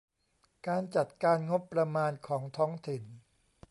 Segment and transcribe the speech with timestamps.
[0.67, 3.03] การจัดการงบประมาณของท้องถิ่น